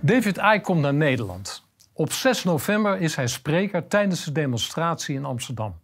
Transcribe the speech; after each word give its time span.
David 0.00 0.36
Icke 0.36 0.60
komt 0.60 0.80
naar 0.80 0.94
Nederland. 0.94 1.64
Op 1.92 2.12
6 2.12 2.44
november 2.44 3.00
is 3.00 3.16
hij 3.16 3.26
spreker 3.26 3.88
tijdens 3.88 4.24
de 4.24 4.32
demonstratie 4.32 5.14
in 5.14 5.24
Amsterdam. 5.24 5.80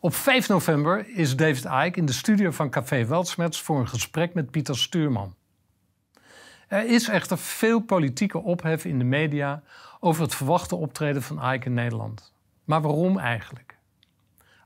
Op 0.00 0.14
5 0.14 0.48
november 0.48 1.08
is 1.08 1.36
David 1.36 1.64
Icke 1.64 1.98
in 1.98 2.06
de 2.06 2.12
studio 2.12 2.50
van 2.50 2.70
Café 2.70 3.04
Weltsmets 3.06 3.60
voor 3.60 3.78
een 3.80 3.88
gesprek 3.88 4.34
met 4.34 4.50
Pieter 4.50 4.78
Stuurman. 4.78 5.34
Er 6.68 6.86
is 6.86 7.08
echter 7.08 7.38
veel 7.38 7.80
politieke 7.80 8.38
ophef 8.38 8.84
in 8.84 8.98
de 8.98 9.04
media 9.04 9.62
over 10.00 10.22
het 10.22 10.34
verwachte 10.34 10.76
optreden 10.76 11.22
van 11.22 11.52
Icke 11.52 11.66
in 11.66 11.74
Nederland. 11.74 12.32
Maar 12.64 12.82
waarom 12.82 13.18
eigenlijk? 13.18 13.76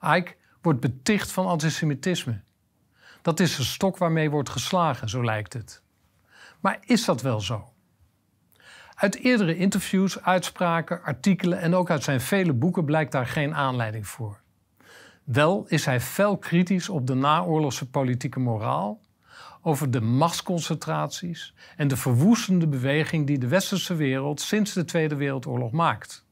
Icke 0.01 0.35
wordt 0.62 0.80
beticht 0.80 1.32
van 1.32 1.46
antisemitisme. 1.46 2.41
Dat 3.23 3.41
is 3.41 3.57
de 3.57 3.64
stok 3.64 3.98
waarmee 3.98 4.30
wordt 4.30 4.48
geslagen, 4.48 5.09
zo 5.09 5.24
lijkt 5.24 5.52
het. 5.52 5.82
Maar 6.60 6.79
is 6.80 7.05
dat 7.05 7.23
wel 7.23 7.41
zo? 7.41 7.73
Uit 8.95 9.16
eerdere 9.16 9.57
interviews, 9.57 10.23
uitspraken, 10.23 11.02
artikelen 11.02 11.61
en 11.61 11.75
ook 11.75 11.91
uit 11.91 12.02
zijn 12.02 12.21
vele 12.21 12.52
boeken 12.52 12.85
blijkt 12.85 13.12
daar 13.12 13.27
geen 13.27 13.55
aanleiding 13.55 14.07
voor. 14.07 14.41
Wel 15.25 15.65
is 15.69 15.85
hij 15.85 16.01
fel 16.01 16.39
kritisch 16.39 16.89
op 16.89 17.07
de 17.07 17.15
naoorlogse 17.15 17.91
politieke 17.91 18.41
moraal, 18.41 19.01
over 19.62 19.91
de 19.91 20.01
machtsconcentraties 20.01 21.55
en 21.77 21.88
de 21.88 21.97
verwoestende 21.97 22.66
beweging 22.66 23.27
die 23.27 23.38
de 23.38 23.49
westerse 23.49 23.95
wereld 23.95 24.41
sinds 24.41 24.73
de 24.73 24.85
Tweede 24.85 25.16
Wereldoorlog 25.16 25.71
maakt. 25.71 26.27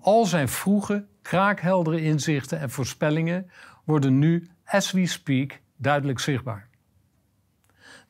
Al 0.00 0.24
zijn 0.24 0.48
vroege, 0.48 1.06
kraakheldere 1.22 2.02
inzichten 2.02 2.60
en 2.60 2.70
voorspellingen 2.70 3.50
worden 3.84 4.18
nu, 4.18 4.48
as 4.64 4.90
we 4.90 5.06
speak, 5.06 5.60
duidelijk 5.76 6.18
zichtbaar. 6.18 6.68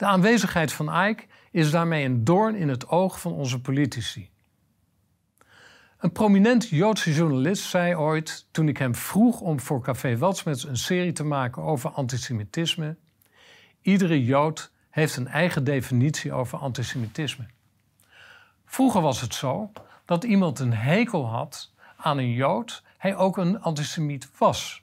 De 0.02 0.08
aanwezigheid 0.08 0.72
van 0.72 1.06
Ike 1.06 1.24
is 1.50 1.70
daarmee 1.70 2.04
een 2.04 2.24
doorn 2.24 2.54
in 2.54 2.68
het 2.68 2.88
oog 2.88 3.20
van 3.20 3.32
onze 3.32 3.60
politici. 3.60 4.30
Een 5.98 6.12
prominent 6.12 6.68
Joodse 6.68 7.14
journalist 7.14 7.64
zei 7.64 7.96
ooit, 7.96 8.46
toen 8.50 8.68
ik 8.68 8.76
hem 8.76 8.94
vroeg 8.94 9.40
om 9.40 9.60
voor 9.60 9.82
Café 9.82 10.16
Weltsmets 10.16 10.64
een 10.64 10.76
serie 10.76 11.12
te 11.12 11.24
maken 11.24 11.62
over 11.62 11.90
antisemitisme: 11.90 12.96
Iedere 13.80 14.24
Jood 14.24 14.70
heeft 14.90 15.16
een 15.16 15.28
eigen 15.28 15.64
definitie 15.64 16.32
over 16.32 16.58
antisemitisme. 16.58 17.46
Vroeger 18.64 19.00
was 19.00 19.20
het 19.20 19.34
zo 19.34 19.72
dat 20.04 20.24
iemand 20.24 20.58
een 20.58 20.74
hekel 20.74 21.26
had 21.26 21.72
aan 21.96 22.18
een 22.18 22.32
Jood, 22.32 22.82
hij 22.98 23.16
ook 23.16 23.36
een 23.36 23.60
antisemiet 23.60 24.30
was. 24.38 24.82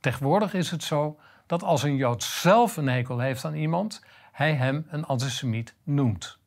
Tegenwoordig 0.00 0.54
is 0.54 0.70
het 0.70 0.82
zo 0.82 1.18
dat 1.46 1.62
als 1.62 1.82
een 1.82 1.96
Jood 1.96 2.22
zelf 2.22 2.76
een 2.76 2.88
hekel 2.88 3.18
heeft 3.18 3.44
aan 3.44 3.54
iemand, 3.54 4.04
hij 4.32 4.54
hem 4.54 4.86
een 4.90 5.04
antisemiet 5.04 5.74
noemt. 5.82 6.38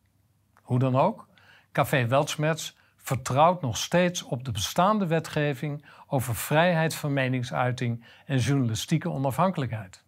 Hoe 0.62 0.80
dan 0.80 0.96
ook, 0.96 1.28
Café 1.72 2.08
Weltsmets 2.08 2.78
vertrouwt 2.98 3.62
nog 3.62 3.78
steeds 3.78 4.24
op 4.24 4.44
de 4.44 4.52
bestaande 4.52 5.08
wetgeving 5.08 5.86
over 6.08 6.36
vrijheid 6.36 6.96
van 6.96 7.14
meningsuiting 7.14 8.06
en 8.26 8.38
journalistieke 8.38 9.10
onafhankelijkheid. 9.10 10.04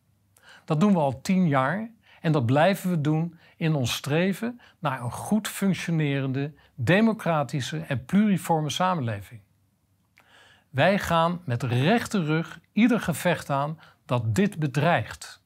Dat 0.66 0.80
doen 0.80 0.94
we 0.94 1.00
al 1.00 1.22
tien 1.22 1.48
jaar 1.48 1.92
en 2.22 2.32
dat 2.32 2.46
blijven 2.46 2.90
we 2.90 3.02
doen 3.02 3.40
in 3.58 3.76
ons 3.76 3.94
streven 3.94 4.62
naar 4.80 5.02
een 5.02 5.12
goed 5.12 5.48
functionerende, 5.48 6.54
democratische 6.76 7.80
en 7.80 8.06
pluriforme 8.06 8.70
samenleving. 8.70 9.42
Wij 10.70 11.00
gaan 11.00 11.42
met 11.46 11.64
rechte 11.64 12.24
rug 12.24 12.60
ieder 12.72 13.00
gevecht 13.00 13.50
aan 13.50 13.80
dat 14.12 14.36
dit 14.36 14.60
bedreigt. 14.60 15.44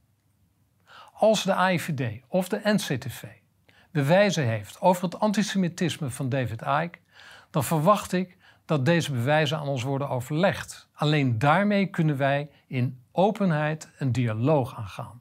Als 1.14 1.44
de 1.44 1.54
AIVD 1.54 2.22
of 2.28 2.50
de 2.50 2.60
NCTV 2.64 3.24
bewijzen 3.92 4.48
heeft 4.48 4.82
over 4.82 5.04
het 5.04 5.20
antisemitisme 5.20 6.10
van 6.10 6.30
David 6.30 6.62
Icke, 6.62 6.98
dan 7.50 7.64
verwacht 7.64 8.12
ik 8.12 8.38
dat 8.66 8.86
deze 8.86 9.12
bewijzen 9.12 9.58
aan 9.58 9.68
ons 9.68 9.84
worden 9.84 10.10
overlegd. 10.10 10.90
Alleen 10.94 11.40
daarmee 11.40 11.86
kunnen 11.86 12.18
wij 12.18 12.50
in 12.68 13.02
openheid 13.12 13.90
een 13.98 14.12
dialoog 14.12 14.76
aangaan. 14.76 15.20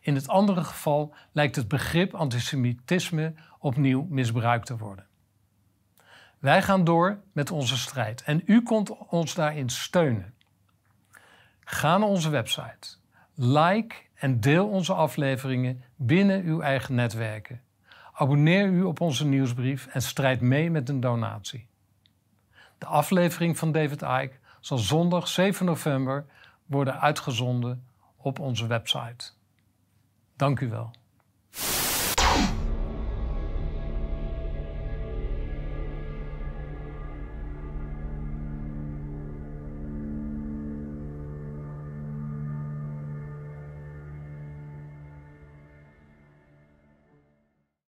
In 0.00 0.14
het 0.14 0.28
andere 0.28 0.64
geval 0.64 1.14
lijkt 1.32 1.56
het 1.56 1.68
begrip 1.68 2.14
antisemitisme 2.14 3.34
opnieuw 3.58 4.06
misbruikt 4.10 4.66
te 4.66 4.76
worden. 4.76 5.06
Wij 6.38 6.62
gaan 6.62 6.84
door 6.84 7.20
met 7.32 7.50
onze 7.50 7.76
strijd 7.76 8.22
en 8.22 8.42
u 8.44 8.62
kunt 8.62 8.90
ons 9.08 9.34
daarin 9.34 9.68
steunen. 9.68 10.36
Ga 11.70 11.98
naar 11.98 12.08
onze 12.08 12.30
website, 12.30 12.96
like 13.34 13.94
en 14.14 14.40
deel 14.40 14.68
onze 14.68 14.92
afleveringen 14.92 15.82
binnen 15.96 16.42
uw 16.44 16.60
eigen 16.60 16.94
netwerken. 16.94 17.62
Abonneer 18.12 18.66
u 18.66 18.82
op 18.82 19.00
onze 19.00 19.26
nieuwsbrief 19.26 19.86
en 19.86 20.02
strijd 20.02 20.40
mee 20.40 20.70
met 20.70 20.88
een 20.88 21.00
donatie. 21.00 21.66
De 22.78 22.86
aflevering 22.86 23.58
van 23.58 23.72
David 23.72 24.02
Icke 24.02 24.38
zal 24.60 24.78
zondag 24.78 25.28
7 25.28 25.66
november 25.66 26.26
worden 26.66 27.00
uitgezonden 27.00 27.86
op 28.16 28.38
onze 28.38 28.66
website. 28.66 29.30
Dank 30.36 30.60
u 30.60 30.68
wel. 30.68 30.90